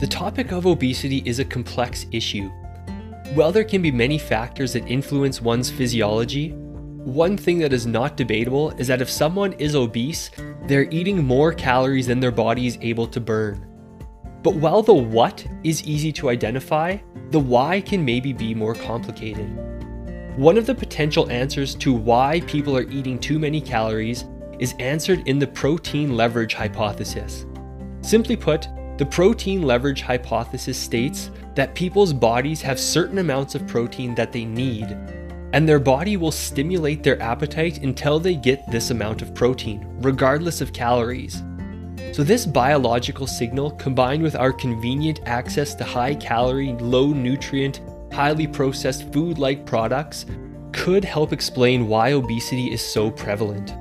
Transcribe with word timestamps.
The 0.00 0.06
topic 0.06 0.50
of 0.50 0.64
obesity 0.64 1.22
is 1.26 1.40
a 1.40 1.44
complex 1.44 2.06
issue. 2.10 2.48
While 3.34 3.52
there 3.52 3.64
can 3.64 3.82
be 3.82 3.92
many 3.92 4.16
factors 4.16 4.72
that 4.72 4.86
influence 4.86 5.42
one's 5.42 5.70
physiology, 5.70 6.52
one 6.52 7.36
thing 7.36 7.58
that 7.58 7.74
is 7.74 7.86
not 7.86 8.16
debatable 8.16 8.70
is 8.78 8.86
that 8.86 9.02
if 9.02 9.10
someone 9.10 9.52
is 9.54 9.76
obese, 9.76 10.30
they're 10.66 10.88
eating 10.90 11.22
more 11.22 11.52
calories 11.52 12.06
than 12.06 12.18
their 12.18 12.30
body 12.30 12.66
is 12.66 12.78
able 12.80 13.06
to 13.08 13.20
burn. 13.20 13.66
But 14.42 14.54
while 14.54 14.80
the 14.80 14.94
what 14.94 15.46
is 15.64 15.84
easy 15.84 16.12
to 16.12 16.30
identify, 16.30 16.96
the 17.28 17.38
why 17.38 17.82
can 17.82 18.02
maybe 18.02 18.32
be 18.32 18.54
more 18.54 18.74
complicated. 18.74 19.54
One 20.38 20.56
of 20.56 20.64
the 20.64 20.74
potential 20.74 21.30
answers 21.30 21.74
to 21.74 21.92
why 21.92 22.40
people 22.46 22.74
are 22.74 22.90
eating 22.90 23.18
too 23.18 23.38
many 23.38 23.60
calories 23.60 24.24
is 24.60 24.74
answered 24.78 25.28
in 25.28 25.38
the 25.38 25.46
protein 25.46 26.16
leverage 26.16 26.54
hypothesis. 26.54 27.44
Simply 28.00 28.34
put, 28.34 28.66
the 29.00 29.06
protein 29.06 29.62
leverage 29.62 30.02
hypothesis 30.02 30.76
states 30.76 31.30
that 31.54 31.74
people's 31.74 32.12
bodies 32.12 32.60
have 32.60 32.78
certain 32.78 33.16
amounts 33.16 33.54
of 33.54 33.66
protein 33.66 34.14
that 34.14 34.30
they 34.30 34.44
need, 34.44 34.94
and 35.54 35.66
their 35.66 35.78
body 35.78 36.18
will 36.18 36.30
stimulate 36.30 37.02
their 37.02 37.18
appetite 37.22 37.78
until 37.78 38.20
they 38.20 38.34
get 38.34 38.70
this 38.70 38.90
amount 38.90 39.22
of 39.22 39.34
protein, 39.34 39.86
regardless 40.02 40.60
of 40.60 40.74
calories. 40.74 41.42
So, 42.12 42.22
this 42.22 42.44
biological 42.44 43.26
signal 43.26 43.70
combined 43.70 44.22
with 44.22 44.36
our 44.36 44.52
convenient 44.52 45.20
access 45.24 45.74
to 45.76 45.84
high 45.84 46.14
calorie, 46.16 46.74
low 46.74 47.06
nutrient, 47.06 47.80
highly 48.12 48.46
processed 48.46 49.10
food 49.14 49.38
like 49.38 49.64
products 49.64 50.26
could 50.72 51.06
help 51.06 51.32
explain 51.32 51.88
why 51.88 52.12
obesity 52.12 52.70
is 52.70 52.82
so 52.82 53.10
prevalent. 53.10 53.72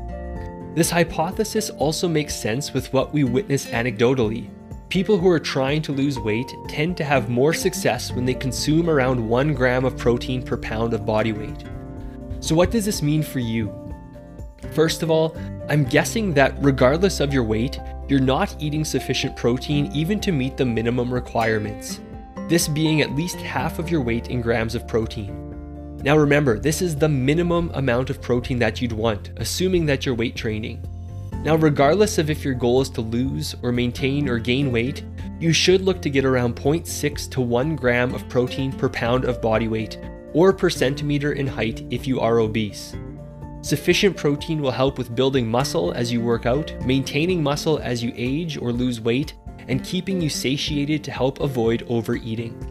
This 0.77 0.89
hypothesis 0.89 1.71
also 1.71 2.07
makes 2.07 2.33
sense 2.33 2.73
with 2.73 2.93
what 2.93 3.11
we 3.11 3.25
witness 3.25 3.65
anecdotally. 3.65 4.49
People 4.89 5.19
who 5.19 5.29
are 5.29 5.39
trying 5.39 5.83
to 5.83 5.91
lose 5.91 6.17
weight 6.17 6.51
tend 6.67 6.97
to 6.97 7.03
have 7.03 7.29
more 7.29 7.53
success 7.53 8.11
when 8.11 8.25
they 8.25 8.33
consume 8.33 8.89
around 8.89 9.19
1 9.19 9.53
gram 9.53 9.85
of 9.85 9.95
protein 9.95 10.41
per 10.41 10.57
pound 10.57 10.95
of 10.95 11.05
body 11.05 11.31
weight. 11.31 11.63
So, 12.39 12.55
what 12.55 12.71
does 12.71 12.85
this 12.85 13.03
mean 13.03 13.21
for 13.21 13.37
you? 13.37 13.71
First 14.73 15.03
of 15.03 15.11
all, 15.11 15.37
I'm 15.69 15.83
guessing 15.83 16.33
that 16.33 16.55
regardless 16.59 17.19
of 17.19 17.31
your 17.31 17.43
weight, 17.43 17.79
you're 18.07 18.19
not 18.19 18.55
eating 18.59 18.83
sufficient 18.83 19.35
protein 19.35 19.91
even 19.93 20.19
to 20.21 20.31
meet 20.31 20.57
the 20.57 20.65
minimum 20.65 21.13
requirements, 21.13 21.99
this 22.47 22.67
being 22.67 23.01
at 23.01 23.13
least 23.13 23.37
half 23.37 23.77
of 23.77 23.91
your 23.91 24.01
weight 24.01 24.29
in 24.29 24.41
grams 24.41 24.73
of 24.73 24.87
protein. 24.87 25.99
Now 26.03 26.17
remember, 26.17 26.57
this 26.57 26.81
is 26.81 26.95
the 26.95 27.09
minimum 27.09 27.69
amount 27.75 28.09
of 28.09 28.23
protein 28.23 28.57
that 28.57 28.81
you'd 28.81 28.93
want, 28.93 29.29
assuming 29.37 29.85
that 29.85 30.03
you're 30.03 30.15
weight 30.15 30.35
training. 30.35 30.83
Now, 31.43 31.55
regardless 31.55 32.17
of 32.17 32.29
if 32.29 32.43
your 32.43 32.53
goal 32.53 32.81
is 32.81 32.89
to 32.91 33.01
lose 33.01 33.55
or 33.63 33.71
maintain 33.71 34.27
or 34.27 34.39
gain 34.39 34.73
weight, 34.73 35.03
you 35.39 35.53
should 35.53 35.81
look 35.81 36.01
to 36.01 36.09
get 36.09 36.25
around 36.25 36.57
0.6 36.57 37.31
to 37.31 37.39
1 37.39 37.75
gram 37.77 38.13
of 38.13 38.27
protein 38.27 38.73
per 38.73 38.89
pound 38.89 39.23
of 39.23 39.41
body 39.41 39.69
weight, 39.69 39.97
or 40.33 40.51
per 40.51 40.69
centimeter 40.69 41.31
in 41.31 41.47
height 41.47 41.85
if 41.91 42.05
you 42.05 42.19
are 42.19 42.39
obese. 42.39 42.93
Sufficient 43.61 44.17
protein 44.17 44.61
will 44.61 44.71
help 44.71 44.97
with 44.97 45.15
building 45.15 45.47
muscle 45.47 45.93
as 45.93 46.11
you 46.11 46.19
work 46.19 46.45
out, 46.45 46.73
maintaining 46.85 47.41
muscle 47.41 47.79
as 47.79 48.03
you 48.03 48.11
age 48.15 48.57
or 48.57 48.73
lose 48.73 48.99
weight, 48.99 49.33
and 49.69 49.83
keeping 49.83 50.21
you 50.21 50.29
satiated 50.29 51.05
to 51.05 51.11
help 51.11 51.39
avoid 51.39 51.85
overeating. 51.87 52.68